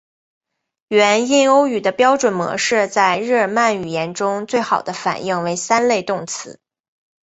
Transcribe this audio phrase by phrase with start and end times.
[0.87, 6.59] 原印欧语的标准模式在日耳曼语言中最好的反映为三类动词。